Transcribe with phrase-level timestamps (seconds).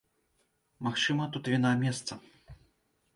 [0.87, 2.13] Магчыма, тут віна месца.